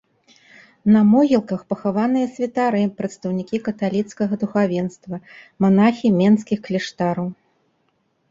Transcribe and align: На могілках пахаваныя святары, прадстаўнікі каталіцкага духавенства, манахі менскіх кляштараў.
На 0.93 1.01
могілках 1.09 1.59
пахаваныя 1.73 2.27
святары, 2.37 2.79
прадстаўнікі 3.01 3.57
каталіцкага 3.67 4.33
духавенства, 4.43 5.15
манахі 5.65 6.07
менскіх 6.19 6.59
кляштараў. 6.69 7.27